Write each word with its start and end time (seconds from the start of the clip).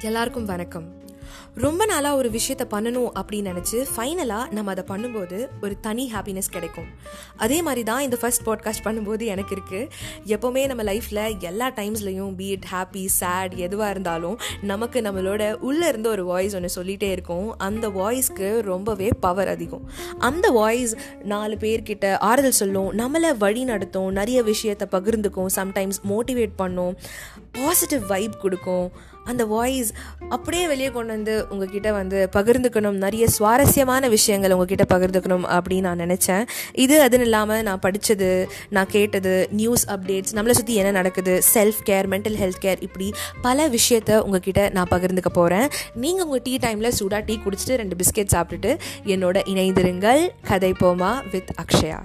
எல்லாருக்கும் 0.00 0.44
வணக்கம். 0.44 0.96
ரொம்ப 1.54 1.86
நாளாக 1.86 2.16
ஒரு 2.16 2.28
விஷயத்த 2.28 2.64
பண்ணணும் 2.70 3.08
அப்படின்னு 3.18 3.50
நினச்சி 3.50 3.84
ஃபைனலாக 3.96 4.50
நம்ம 4.50 4.70
அதை 4.70 4.84
பண்ணும்போது 4.88 5.48
ஒரு 5.62 5.80
தனி 5.80 6.12
ஹாப்பினஸ் 6.14 6.50
கிடைக்கும். 6.50 6.86
அதே 7.36 7.62
மாதிரி 7.62 7.82
தான் 7.82 8.00
இந்த 8.00 8.16
ஃபர்ஸ்ட் 8.16 8.46
பாட்காஸ்ட் 8.46 8.84
பண்ணும்போது 8.84 9.24
எனக்கு 9.24 9.56
இருக்குது 9.56 9.88
எப்போவுமே 10.26 10.66
நம்ம 10.66 10.82
லைஃப்பில் 10.82 11.38
எல்லா 11.38 11.70
டைம்ஸ்லையும் 11.70 12.34
பீட் 12.34 12.64
ஹாப்பி 12.72 13.04
சேட் 13.04 13.54
எதுவாக 13.54 13.90
இருந்தாலும் 13.90 14.38
நமக்கு 14.62 15.00
நம்மளோட 15.00 15.52
உள்ளே 15.52 15.88
இருந்து 15.88 16.10
ஒரு 16.10 16.24
வாய்ஸ் 16.24 16.54
ஒன்று 16.54 16.82
சொல்லிகிட்டே 16.82 17.10
இருக்கும். 17.10 17.58
அந்த 17.58 17.88
வாய்ஸ்க்கு 17.88 18.60
ரொம்பவே 18.60 19.08
பவர் 19.20 19.48
அதிகம். 19.48 19.90
அந்த 20.18 20.50
வாய்ஸ் 20.50 20.96
நாலு 21.24 21.54
பேர்கிட்ட 21.54 22.18
ஆறுதல் 22.18 22.58
சொல்லும் 22.62 22.98
நம்மளை 22.98 23.36
வழி 23.36 23.64
நடத்தும் 23.64 24.12
நிறைய 24.12 24.42
விஷயத்தை 24.42 25.00
பகிர்ந்துக்கும் 25.00 25.46
சம்டைம்ஸ் 25.56 26.00
மோட்டிவேட் 26.08 26.56
பண்ணும். 26.56 26.96
பாசிட்டிவ் 27.62 28.06
வைப் 28.06 28.40
கொடுக்கும். 28.40 28.90
அந்த 29.24 29.44
வாய்ஸ் 29.44 29.92
அப்படியே 30.28 30.66
வெளியே 30.66 30.90
கொண்டு 30.90 31.12
வந்து 31.12 31.46
உங்ககிட்ட 31.48 31.92
வந்து 31.92 32.28
பகிர்ந்துக்கணும். 32.36 32.98
நிறைய 33.04 33.28
சுவாரஸ்யமான 33.28 34.08
விஷயங்கள் 34.08 34.52
உங்ககிட்ட 34.52 34.84
பகிர்ந்துக்கணும் 34.94 35.44
அப்படின்னு 35.56 35.80
நான் 35.80 36.00
நினச்சேன். 36.00 36.46
இது 36.72 37.06
அதுன்னு 37.06 37.20
இல்லாமல் 37.20 37.62
நான் 37.62 37.78
படித்தது 37.78 38.48
நான் 38.70 38.86
கேட்டது 38.86 39.48
நியூஸ் 39.50 39.88
அப்டேட்ஸ் 39.88 40.34
நம்மளை 40.34 40.50
சுற்றி 40.50 40.74
என்ன 40.74 40.90
நடக்குது 40.90 41.42
self 41.54 41.82
care 41.86 42.08
mental 42.12 42.38
health 42.42 42.64
care 42.64 42.82
இப்படி 42.82 43.12
பல 43.42 43.68
விஷயத்த 43.68 44.18
உங்ககிட்ட 44.18 44.68
நான் 44.68 44.88
பகிர்ந்துக்க 44.90 45.28
போகிறேன் 45.32 45.68
நீங்கள் 45.94 46.24
உங்கள் 46.24 46.42
டீ 46.42 46.56
டைமில் 46.56 46.88
சூடாக 46.88 47.22
டீ 47.26 47.38
குடிச்சிட்டு 47.44 47.76
ரெண்டு 47.76 47.96
பிஸ்கெட் 47.96 48.34
சாப்பிட்டுட்டு 48.34 48.78
என்னோட 49.04 49.40
இணைந்திருங்கள். 49.54 50.28
கதை 50.42 50.72
போமா 50.72 51.22
வித் 51.32 51.50
அக்ஷயா. 51.64 51.98